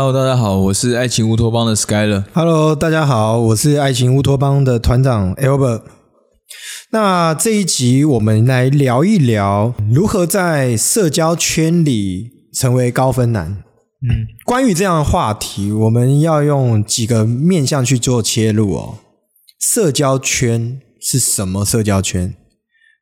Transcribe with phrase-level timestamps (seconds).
[0.00, 2.22] Hello，大家好，我是爱情乌托邦的 Skyler。
[2.32, 5.82] Hello，大家好，我是爱情乌托邦的团长 Albert。
[6.92, 13.64] 那这一集我们来聊一聊如何在社交圈里成为高分男。
[14.08, 18.98] 嗯，关于这样的话题，我们要用几个面向去做切入哦。
[19.60, 21.64] 社交圈是什么？
[21.64, 22.32] 社交圈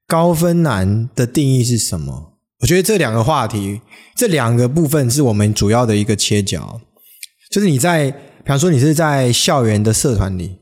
[0.06, 2.38] 高分男的定义是什么？
[2.60, 3.82] 我觉得这两个话题，
[4.16, 6.80] 这两个部分是我们主要的一个切角。
[7.50, 10.56] 就是你在，比方说你是在校园的社团里，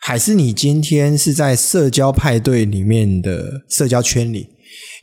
[0.00, 4.48] 还是你今天是在社交派对里面的社交圈里，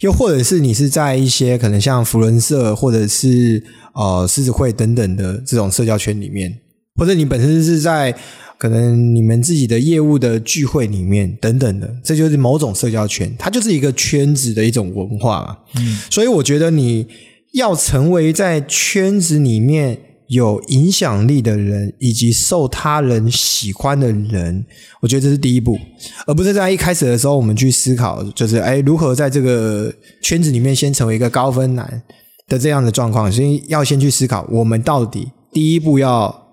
[0.01, 6.51] 又或者是你是在一些可能像福伦社或者是呃狮子会等等的这种社交圈里面，
[6.95, 8.13] 或者你本身是在
[8.57, 15.57] 可能你们自己的业务的聚会里面等等的，这就是某种社交圈，它就是一个圈子的一种文化嘛。
[15.77, 17.05] 嗯，所以我觉得你
[17.53, 19.99] 要成为在圈子里面。
[20.29, 24.65] 有影响力的人，以及受他人喜欢的人，
[25.01, 25.77] 我觉得这是第一步，
[26.25, 32.03] 而不是在一开始的时候我们去思考，就是哎，如何在这个圈子里面先成为一个高分男
[32.47, 33.31] 的这样的状况。
[33.31, 36.47] 所以要先去思考，我们到底第一步要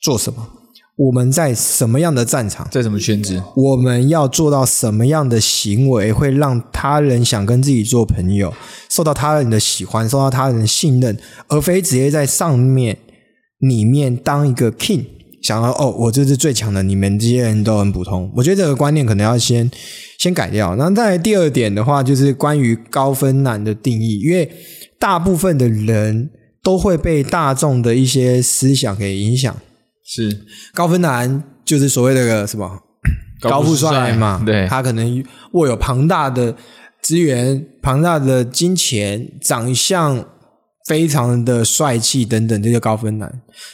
[0.00, 0.48] 做什么？
[0.96, 3.40] 我们在什么样的战场，在什么圈子？
[3.54, 8.52] 我们要做到什么样的行为，会让他人想跟自己做朋友，
[8.88, 12.98] 受到他人的喜欢，受到他人的信任，而非直接在上面。
[13.58, 15.04] 里面当一个 king，
[15.42, 18.30] 想要哦，我这是最强的，你们这些人都很普通。
[18.36, 19.68] 我觉得这个观念可能要先
[20.18, 20.76] 先改掉。
[20.76, 24.48] 那再第二点的话，就是关于高分男的定义，因为
[24.98, 26.30] 大部分的人
[26.62, 29.56] 都会被大众的一些思想给影响。
[30.04, 32.78] 是高分男就是所谓的什么
[33.40, 34.40] 高富帅嘛？
[34.46, 36.54] 对，他可能握有庞大的
[37.02, 40.24] 资源、庞大的金钱、长相。
[40.88, 43.30] 非常的帅气等等，这些高分男。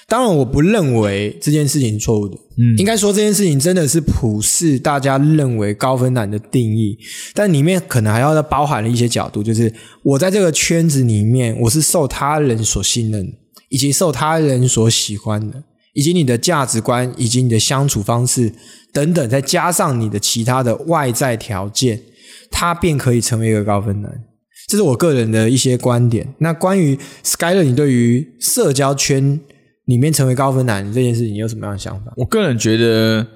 [0.08, 2.36] 当然，我不认为这件事情是错误的。
[2.58, 6.98] 嗯，应该说这件事情真的是普世大家认为高分男的定义，
[7.32, 9.72] 但里面可能还要包含了一些角度，就是
[10.02, 13.32] 我在这个圈子里面，我是受他人所信任，
[13.68, 18.52] 以及受他人所喜欢的，以及你的价值观，以及你的相处方式
[18.92, 22.02] 等等，再加上你的其他的外在条件，
[22.50, 24.24] 他便可以成为一个高分男。
[24.66, 26.34] 这是我个人的一些观点。
[26.38, 29.38] 那关于 Skyler，你对于社交圈
[29.84, 32.12] 里面成为高分男这件事情，你有什么样的想法？
[32.16, 33.26] 我个人觉得，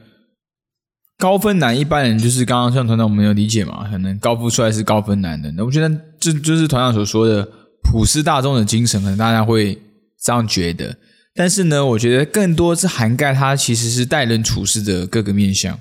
[1.19, 5.53] 高分男一般人就是刚刚像团长我们有理解嘛，可能高富帅是高分男的。
[5.53, 7.47] 那我觉得这就是团长所说的
[7.83, 9.78] 普世大众的精神，可能大家会
[10.22, 10.97] 这样觉得。
[11.34, 15.78] 但是呢，我觉得更多是涵盖他其实是待人处事的各个面向，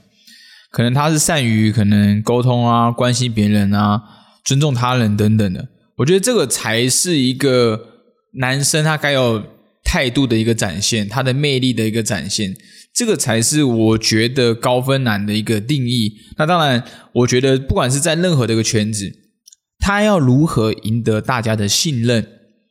[0.72, 4.03] 可能他是善于可能沟通啊，关心别人啊。
[4.47, 7.78] 尊重他人等等的，我觉得这个才是一个
[8.35, 9.44] 男生他该有
[9.84, 12.56] 态度的一个展现，他的魅力的一个展现，
[12.96, 16.13] 这个才是我觉得高分男的一个定义。
[16.38, 16.81] 那当然，
[17.12, 19.12] 我觉得不管是在任何的一个圈子，
[19.80, 22.25] 他要如何赢得大家的信任，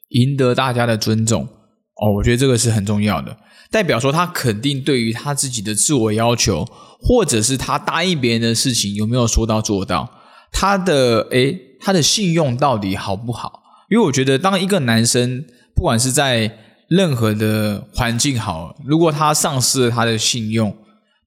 [0.09, 3.37] 赢得大家的尊重，哦，我觉得这个是很重要的，
[3.71, 6.65] 代表说他肯定对于他自己的自我要求，
[7.01, 10.11] 或者是他答应别人的事情有没有说到做到，
[10.51, 11.65] 他的诶。
[11.81, 13.63] 他的信用到底好不好？
[13.89, 15.45] 因为我觉得，当一个男生
[15.75, 20.77] 不管是在任何的环境好，如果他丧失了他的信用，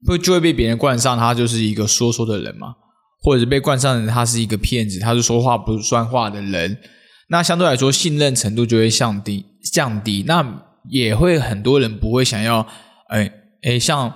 [0.05, 2.75] 会就会被别人冠上他就是一个说说的人嘛，
[3.21, 6.77] 或者被冠上他是一个骗子，他是说话不算话的人。
[7.29, 10.23] 那相对来说，信任程度就会降低，降低。
[10.27, 12.67] 那也会很多人不会想要，
[13.07, 14.13] 哎哎，像。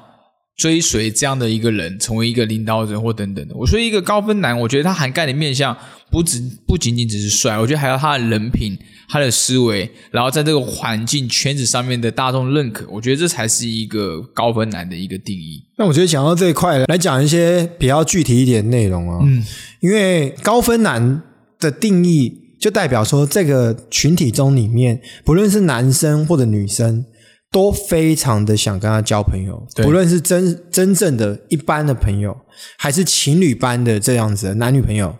[0.55, 3.55] 追随这样的一个人，成为一个领导者或等等的。
[3.55, 5.75] 我说一个高分男，我觉得他涵盖的面相
[6.11, 8.77] 不止不仅仅只是帅，我觉得还有他的人品、
[9.09, 15.63] 他的思维，然后在这个环境圈子上面的大众认可，我觉得这才是一个高分男的一个定义。
[15.77, 19.43] 那我觉得讲到这一块来讲一些比较具体一点内容啊，嗯，
[19.79, 21.23] 因为高分男
[21.59, 27.03] 的定义就代表说这个群体中里面，不论是男生或者女生。
[27.53, 32.35] 都非常的想跟他交朋友，不论是真真正的一般的朋友，
[32.79, 35.15] 还是情侣般的这样子的男女朋友，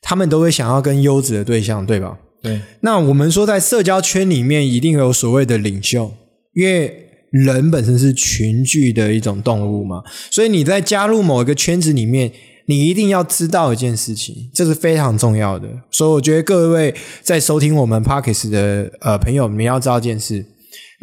[0.00, 2.16] 他们都会想要跟优质的对象，对吧？
[2.40, 2.60] 对。
[2.82, 6.12] 那我们说，在社交圈里面，一定有所谓的领袖，
[6.54, 12.30] 因为人本身是群聚的一种动物嘛，所以你在加入某一个圈子里面，
[12.66, 15.68] 你一定要知道一件事情，这是非常重要的。
[15.90, 20.46] 所以，我觉得各位在收听我们 Parkes 的呃朋友，你们要知道一件事。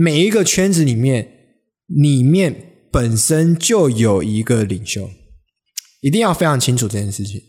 [0.01, 1.29] 每一个圈子里面，
[1.87, 2.55] 里面
[2.89, 5.09] 本身就有一个领袖，
[5.99, 7.41] 一定要非常清楚这件事情。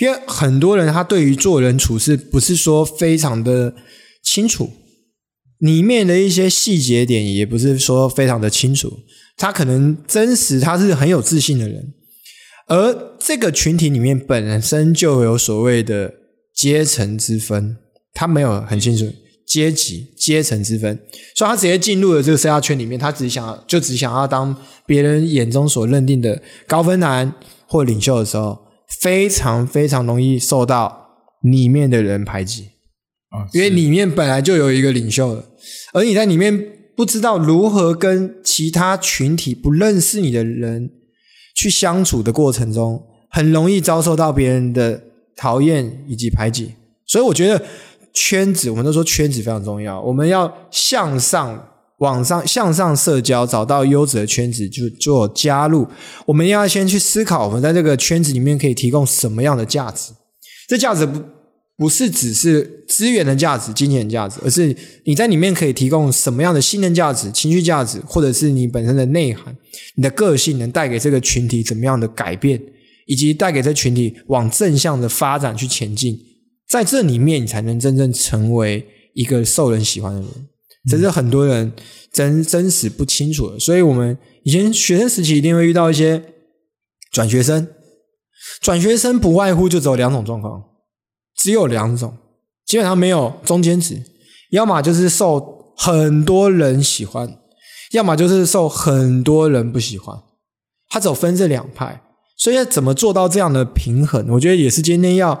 [0.00, 3.74] 因为很多人他对于做人处事不是说非常的
[4.24, 4.70] 清楚，
[5.58, 8.90] 里面的一些细节点也不是说非常的清楚。
[9.36, 11.92] 他可能真实，他是很有自信的人，
[12.68, 16.14] 而这个群体里面本身就有所谓的
[16.54, 17.76] 阶层之分，
[18.14, 19.12] 他没有很清楚。
[19.48, 20.94] 阶级阶层之分，
[21.34, 24.54] 所以他直接进入了这个社交圈里面，他只想要就只想要当
[24.84, 27.32] 别人眼中所认定的高分男
[27.66, 28.58] 或领袖的时候，
[29.00, 31.08] 非常非常容易受到
[31.42, 32.64] 里面的人排挤。
[33.30, 35.44] 啊，因为是里面本来就有一个领袖了，
[35.94, 40.90] 而你在里面不知道如何跟其他群体不认识你的人
[41.54, 45.02] 去相处的过程中，很容易遭受到别人的
[45.34, 46.72] 讨厌以及排挤。
[47.06, 47.62] 所以我觉得
[48.18, 51.64] 圈子，我们都说圈子非常重要，我们要向上。
[51.98, 55.84] 往上向上社交，找到优质的圈子就就有加入。
[56.26, 60.12] 我们要先去思考，我们在这个圈子里面可以提供什么样的价值。
[60.68, 61.20] 这价值不
[61.76, 64.76] 不是只是资源的价值、金钱价值，而是
[65.06, 69.56] 你在里面可以提供什么样的信任价值、情绪价值，或者是你本身的内涵、
[69.96, 72.62] 你的个性能带给这个群体怎么样的改变，
[73.08, 76.16] 以及带给这群体往正向的发展去前进。
[76.68, 80.28] 在这里面，你才能真正成为一个受人喜欢的人。
[80.88, 81.72] 这是很多人
[82.12, 86.22] 真真实不清楚的，所以我们以前学生时期一定会遇到一些
[87.10, 87.68] 转学生，
[88.60, 90.62] 转学生不外乎就只有两种状况，
[91.36, 92.16] 只有两种，
[92.64, 94.02] 基本上没有中间值，
[94.50, 97.38] 要么就是受很多人喜欢，
[97.92, 100.16] 要么就是受很多人不喜欢，
[100.88, 102.02] 他只有分这两派，
[102.38, 105.38] 所以要怎么做到这样的平衡，我觉得也是今天要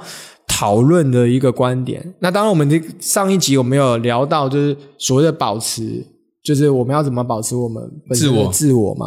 [0.58, 2.14] 讨论的一个观点。
[2.18, 6.04] 那当然，我们这上一集我们有聊到，就是所谓的保持，
[6.42, 9.06] 就是我们要怎么保持我们本身的自我自我嘛。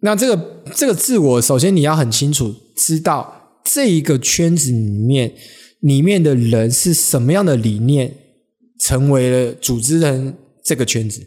[0.00, 5.34] 那这个这个自我，首先你要很清楚知道这一个圈子里面
[5.80, 8.14] 里面的人是什么样的理念，
[8.80, 10.34] 成为了组织人
[10.64, 11.20] 这个圈子。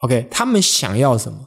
[0.00, 1.38] OK，他们想要什么？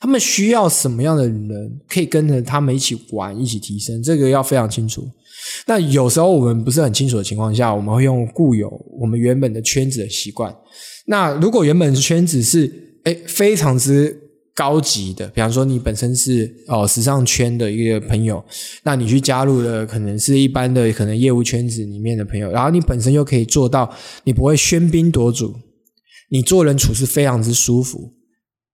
[0.00, 4.02] 他们需要什么样的人可以跟着他们一起玩、一起提升？
[4.02, 5.06] 这个要非常清楚。
[5.66, 8.68] 那有时候我们不是很清楚的情况下，我们会用固有
[9.00, 10.54] 我们原本的圈子的习惯。
[11.06, 12.70] 那如果原本的圈子是
[13.04, 14.16] 哎非常之
[14.54, 18.44] 高级的，比方说你本身是哦时尚圈的一个朋友，
[18.82, 23.88] 那你去加入了可能是一般的可能业务圈子里面的朋友，然后你本身又可以做到
[24.24, 25.54] 你不会喧宾夺主，
[26.30, 28.12] 你做人处事非常之舒服。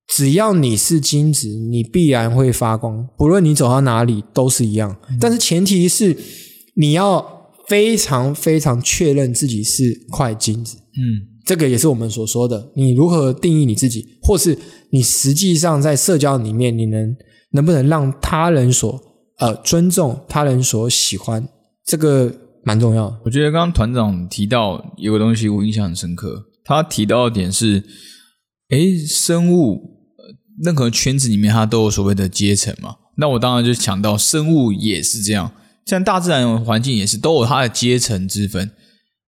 [0.07, 4.97] 只要你是金子，你必然会发光，不论你走到哪里都是一样。
[5.21, 6.17] 但是前提是
[6.77, 10.77] 你要非常非常确认自己是块金子。
[10.77, 14.57] 嗯，这个也是我们所说的，你如何定义你自己，或是
[14.91, 17.17] 你实际上在社交里面，你能
[17.53, 19.01] 能不能让他人所
[19.39, 21.49] 呃尊重，他人所喜欢，
[21.85, 23.21] 这个蛮重要的。
[23.25, 26.45] 我觉得刚刚团长提到有个东西，我印象很深刻。
[26.65, 27.83] 他提到的点是，
[28.71, 29.94] 诶，生物呃
[30.63, 32.97] 任何圈子里面它都有所谓的阶层嘛。
[33.17, 35.53] 那我当然就想到生物也是这样，
[35.87, 38.71] 像大自然环境也是都有它的阶层之分。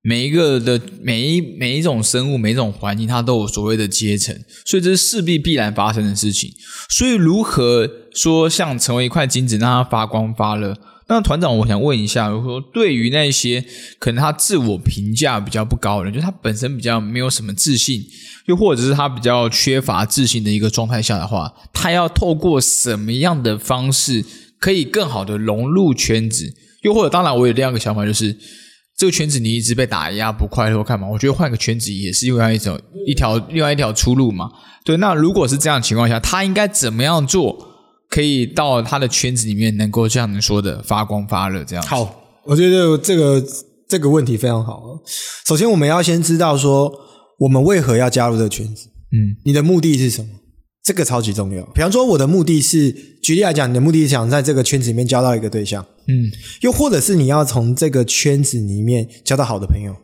[0.02, 4.32] 每一个的每一每一种生物，每一种环境，它都有所谓的阶层，
[4.64, 6.49] 所以这是势必必然发生的事情。
[6.88, 10.79] 所以如何说像成为一块金子，让它发光发热？
[11.08, 13.65] 那团长，我想问一下，如果说对于那些
[14.01, 18.03] 可能他自我评价比较不高的人，就他本身比较没有什么自信，
[18.46, 24.25] 又或者是他比较缺乏自信的一个状态下的话，他要透过什么样的方式
[24.58, 26.53] 可以更好的融入圈子？
[26.82, 28.36] 又或者，当然我有另外一个想法，就是
[28.96, 31.06] 这个圈子你一直被打压不快乐，干嘛？
[31.06, 34.51] 我觉得换个圈子也是另外一种一条另外一条出路嘛。
[34.84, 37.76] 对，那如果是这样情况下，他应该怎么样做？
[38.08, 43.44] 可以到他的圈子里面，能够像你说的发光发热这样。，好，我觉得这个
[43.89, 44.82] 这个问题非常好。
[45.46, 46.93] 首先，我们要先知道说，
[47.39, 48.89] 我们为何要加入这个圈子？
[49.13, 50.29] 嗯你的目的是什么？
[50.82, 51.65] 这个超级重要。
[51.75, 59.94] 比方说，我的目的是，举例来讲，你的目的是想在这个圈子里面交到一个对象，嗯又或者是你要从这个圈子里面交到好的朋友，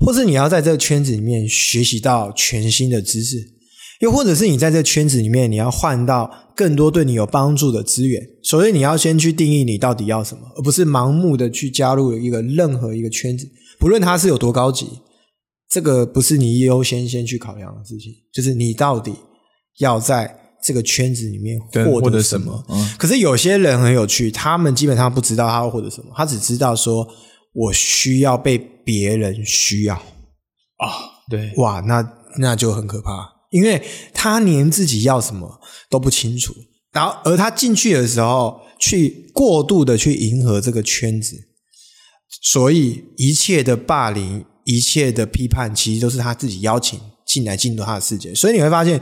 [0.00, 3.36] 或是你要在这个圈子里面学习到全新的知识，
[4.02, 8.20] 又或者是你在这圈子里面你要换到更多对你有帮助的资源。
[8.42, 14.88] 所以你要先去定义你到底要什么，而不是盲目的去加入一个任何一个圈子，不论它是有多高级，
[15.68, 19.14] 这个不是你优先先去考量的事情，就是你到底
[19.78, 22.64] 要在这个圈子里面获获得什么
[22.98, 27.06] 可是有些人很有趣，他们基本上不知道他要获得什么，他只知道说
[27.52, 29.94] 我需要被别人需要。
[29.94, 30.88] 啊，
[31.30, 32.04] 对，哇，那
[32.38, 33.80] 那就很可怕，因为
[34.12, 36.52] 他连自己要什么都不清楚，
[36.90, 41.36] 然后而他进去的时候，去过度的去迎合这个圈子，
[42.42, 48.34] 所以一切的霸凌、一切的批判，其实都是他自己邀请进来进入他的世界。
[48.34, 49.00] 所以你会发现，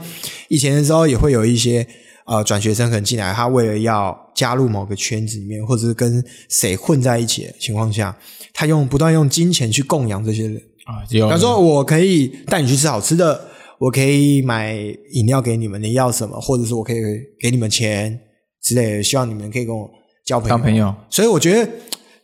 [0.49, 1.87] 以前的时候也会有一些
[2.25, 8.15] 呃转学生可能进来，他为了要加入某个圈子里面，或者是跟谁混在一起的情况下，
[8.53, 10.61] 他用不断用金钱去供养这些人。
[10.85, 13.49] 啊，比比方说，我可以带你去吃好吃的，
[13.81, 14.75] 我可以买
[15.11, 16.97] 饮料给你们，你要什么，或者是我可以
[17.39, 18.19] 给你们钱
[18.61, 19.89] 之类的，希望你们可以跟我
[20.23, 20.55] 交朋友。
[20.55, 21.67] 当朋友，所以我觉得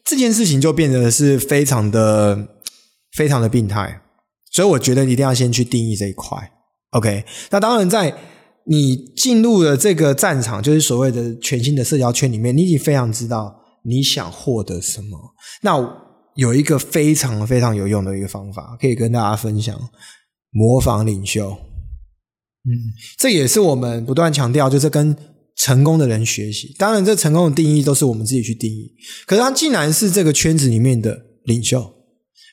[0.05, 2.47] 这件事情就变得是非常的、
[3.13, 4.01] 非常的病态。
[4.51, 6.37] 所以我觉得一定要先去定义这一块。
[6.91, 8.15] OK，那当然在
[8.65, 15.17] 你进入了这个战场，就是所谓的全新的社交圈里面，你已经非常知道你想获得什么。
[15.63, 15.73] 那
[16.35, 19.75] 有一个非常非常有用的一个方法，可以跟大家分享：
[20.51, 21.51] 模仿领袖。
[21.51, 22.71] 嗯，
[23.17, 25.15] 这也是我们不断强调，就是跟
[25.55, 26.75] 成功的人学习。
[26.77, 28.91] 当然，这成功的定义都是我们自己去定义。
[29.25, 31.93] 可是他竟然是这个圈子里面的领袖，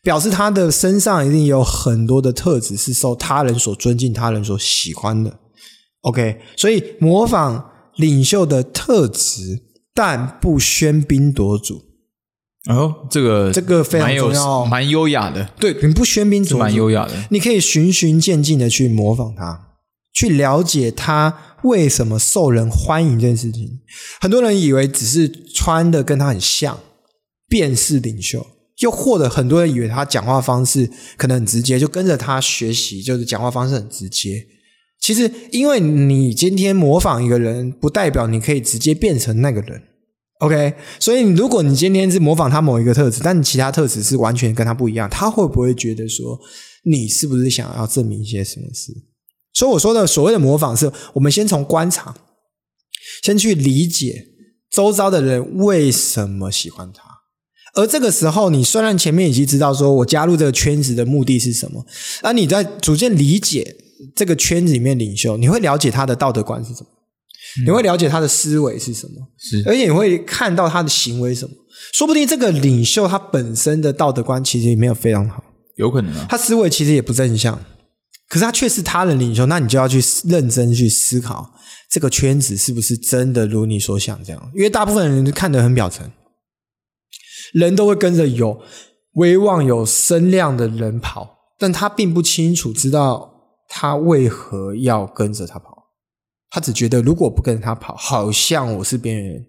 [0.02, 5.40] 表示他的身上一定有很多的特质是受他人所尊敬、他人所喜欢的。
[6.02, 11.82] OK，所以模仿领袖的特质，但不喧宾夺主。
[12.70, 17.12] 哦，这个这个非常重要蛮优雅的，对，你不喧宾夺主，蛮优雅的。
[17.30, 19.68] 你可以循序渐进的去模仿他，
[20.14, 23.80] 去了解他为什么受人欢迎这件事情。
[24.20, 26.80] 很多人以为只是穿的跟他很像，
[27.48, 28.46] 便是领袖，
[28.78, 34.46] 又或者很多人以为他讲话方式可能很直接，就跟着他学习，就是讲话方式很直接。
[34.98, 39.82] 其实，因为你今天模仿一个人，不代表你可以直接变成那个人。
[40.44, 46.38] OK，所以如果你今天是模仿他某一个特质，但你其他特质是完全跟他不一样，他会不会觉得说
[46.84, 48.92] 你是不是想要证明一些什么事？
[49.52, 52.14] 所以我说的所谓的模仿，是我们先从观察，
[53.22, 54.26] 先去理解
[54.70, 57.02] 周遭的人为什么喜欢他。
[57.74, 61.84] 而这个时候，你虽然前面已经知道说我加入这个圈子的目的是什么，
[62.22, 63.76] 而你在逐渐理解
[64.14, 66.86] 这个圈子里面领袖，你会了解他的道德观是什么，
[67.64, 71.54] 你会了解他的思维是什么，是而且你会看到他的行为什么。
[71.92, 75.42] 说不定这个领袖他本身的道德观其实也没有非常好，
[75.76, 76.26] 有可能啊。
[76.28, 77.56] 他思维其实也不正向，
[78.28, 81.52] 可是他却是他人领袖，那你就要去认真去思考
[81.90, 86.10] 这个圈子是不是真的如你所想这样，因为大部分人看得很表层，
[87.52, 88.60] 人都会跟着有
[89.14, 93.32] 威望、有声量的人跑，但他并不清楚知道
[93.68, 95.73] 他为何要跟着他跑，
[96.54, 99.46] 他只觉得如果不跟着他跑，好像我是边缘人，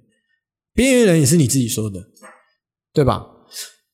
[0.74, 2.00] 边缘人也是你自己说的，
[2.92, 3.24] 对吧？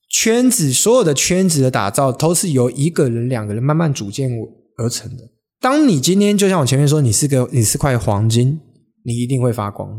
[0.09, 4.31] 圈子所有的圈子的打造都是由一个人、两个人慢慢组建
[4.77, 5.29] 而成的。
[5.59, 8.61] 当你今天就像我前面说，你是个你是块黄金，
[9.03, 9.89] 你一定会发光；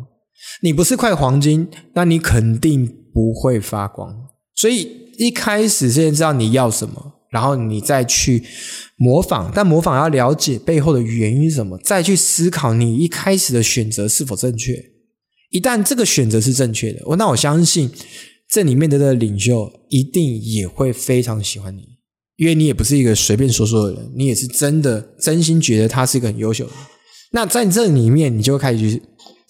[0.63, 4.11] 你不是块黄金，那你肯定不会发光。
[4.55, 8.45] 所以一开始先知道你要什么，然后你再去
[8.97, 14.75] 模仿，但模仿要了解背后的原因是什么，再去思考你一开始的选择是否正确。
[15.51, 17.91] 一旦这个选择是正确的，我那我相信
[18.49, 21.83] 这里面的这个领袖一定也会非常喜欢你，
[22.37, 26.81] 因为你也不是一个随便说说的人，你也是真的真心觉得他是一个很优秀的人。
[27.33, 29.03] 那在这里面，你就会开始去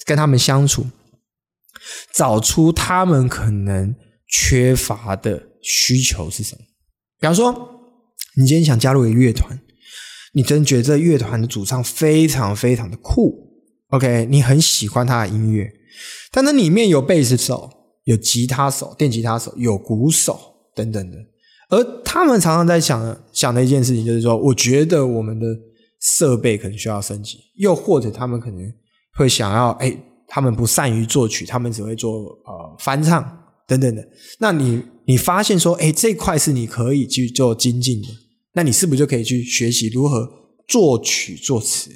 [0.06, 0.86] 跟他们相处，
[2.14, 3.94] 找出他们可能
[4.28, 6.60] 缺乏的需求是什么。
[7.20, 7.71] 比方说，
[8.36, 9.58] 你今天想加入一个乐团，
[10.32, 13.34] 你真觉得这乐团的主唱非常非常的酷
[13.90, 15.70] ，OK，你很喜欢他的音乐，
[16.30, 17.70] 但那里面有贝斯手、
[18.04, 20.38] 有吉他手、电吉他手、有鼓手
[20.74, 21.18] 等等的，
[21.68, 25.46] 而他们常常在想想的一件事情，就是说，我觉得我们的
[26.00, 28.72] 设备可能需要升级，又或者他们可能
[29.14, 29.94] 会想要，哎，
[30.26, 33.22] 他们不善于作曲，他们只会做呃翻唱
[33.66, 34.02] 等等的。
[34.38, 38.08] 那你你发现说，哎，这块是你可以去做精进的，
[38.54, 40.28] 那你是不是就可以去学习如何
[40.68, 41.90] 作曲作词？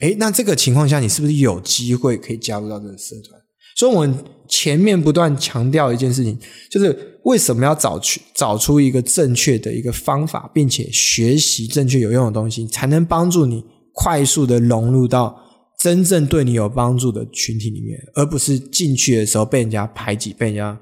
[0.00, 3.40] 哎，那这个情况下，你是不是有机会可以加入到这个社团？
[3.76, 6.38] 所以，我们前面不断强调一件事情，
[6.70, 15.38] 就是为什么要找去找出一个正确的一个方法，并且学习正确有用的东西，才能帮助你快速的融入到
[15.78, 20.78] 真正对你有帮助的群体里面，而不是进去的时候被人家排挤、被人家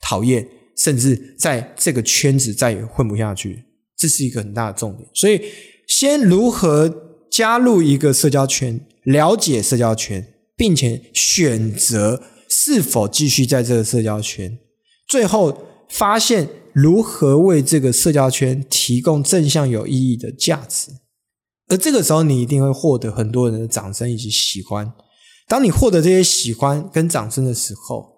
[0.00, 3.64] 讨厌，甚至在这个圈子再也混不下去。
[3.96, 5.08] 这是一个很大的重点。
[5.12, 5.40] 所以，
[5.86, 6.92] 先如何
[7.30, 10.26] 加入一个社交圈，了解社交圈，
[10.56, 14.58] 并且选择是否继续在这个社交圈，
[15.06, 15.56] 最后
[15.88, 20.90] 发现如何为这个社交圈提供正向有意义的价值。
[21.68, 24.92] 而这个时候，你一定会获得很多人的掌声以及喜欢。
[25.46, 28.08] 当你获得这些喜欢跟掌声的时候，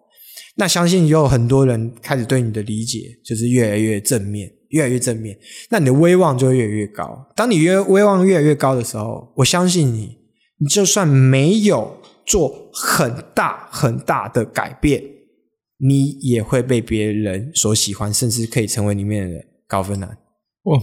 [0.56, 5.38] 那相信也有很多人开始对你的理解就是越来越正面，越来越正面，
[5.70, 7.26] 那你的威望就会越来越高。
[7.34, 10.18] 当你越威望越来越高的时候，我相信你，
[10.58, 15.02] 你就算没有做很大很大的改变，
[15.78, 20.08] 你也会被别人所喜欢，甚至可以成为里面的高分男。
[20.08, 20.78] 哦，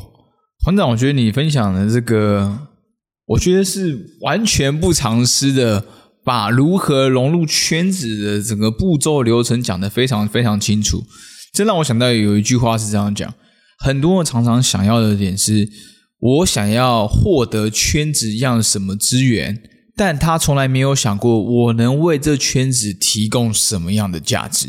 [0.64, 2.68] 团长，我觉得你分享的这个，
[3.26, 5.86] 我觉得是完全不藏私的，
[6.30, 11.04] 把如何融入圈子的整个步骤流程讲得非常非常清楚。
[11.52, 13.34] 这让我想到有一句话是这样讲：
[13.80, 15.68] 很多人常常想要的点是，
[16.20, 19.60] 我想要获得圈子一样什么资源，
[19.96, 24.68] 但他从来没有想过我能为这圈子提供什么样的价值。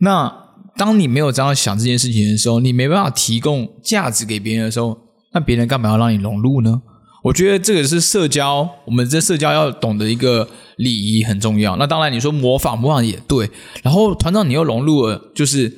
[0.00, 0.32] 那
[0.76, 4.98] 当你没有这样想这件事情的时候，你没办法提供价值给别人的时候，
[5.32, 6.82] 那别人干嘛要让你融入呢？
[7.26, 11.76] 我觉得这个是社交，我们这社交要懂得一个礼仪很重要。
[11.76, 13.50] 那当然，你说模仿模仿也对。
[13.82, 15.76] 然后团长，你又融入了，就是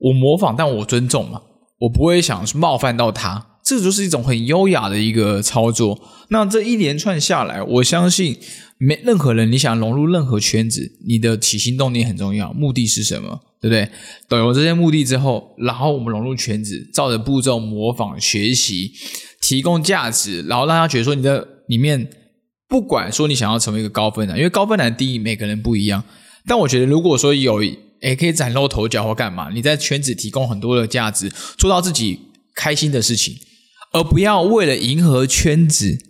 [0.00, 1.40] 我模仿，但我尊重嘛，
[1.78, 3.46] 我不会想冒犯到他。
[3.64, 6.00] 这就是一种很优雅的一个操作。
[6.30, 8.36] 那这一连串下来，我相信
[8.78, 13.38] 没任何人，你想融入任何圈子，你的起心动念很重要，目的是什么？
[13.60, 13.88] 对不对？
[14.28, 18.92] 懂有这些目的之后，然后我们融入圈子，照着步骤模仿学习，
[19.40, 22.08] 提供价值，然后让他觉得说你的里面，
[22.68, 26.02] 不管说你想要成为一个高分男，因为高分男定义每个人不一样。
[26.46, 27.62] 但我觉得，如果说有
[28.00, 32.18] 诶可以崭露头角或干嘛，你在圈子提供很多的价值，做到自己
[32.54, 33.36] 开心的事情，
[33.92, 36.07] 而不要为了迎合圈子。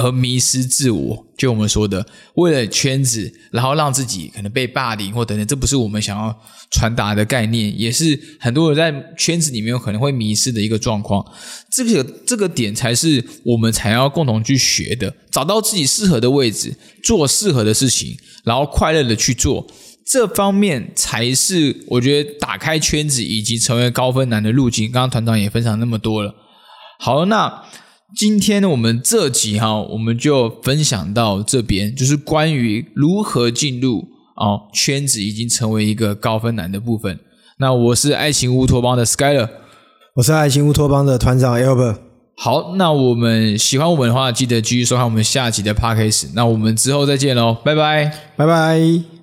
[0.00, 6.34] 而迷失自我，就我们说的，为了圈子，然后让自己可能被霸凌或等等，这不是我们想要
[6.70, 11.22] 传达的概念，也是很多人在圈子里面可能会迷失的一个状况。
[11.70, 19.66] 这个这个点才是我们才要共同去学的，找到自己适合的位置，做适合的事情，然后快乐的去做，
[20.06, 24.90] 这方面才是我觉得打开圈子以及成为高分男的路径。
[24.90, 26.34] 刚刚团长也分享那么多了，
[26.98, 27.64] 好，那。
[28.16, 37.18] 今天呢，我们这集哈，我们就分享到这边，就是关于如何进入哦圈子，已经成为一个高分男的部分。
[37.58, 39.48] 那我是爱情乌托邦的 Skyler，
[40.14, 41.98] 我是爱情乌托邦的团长 Albert。
[42.36, 46.30] 好，那我们喜欢我们的话，记得继续收看我们下集的 Podcast。
[46.34, 49.19] 那我们之后再见喽，拜拜，拜拜。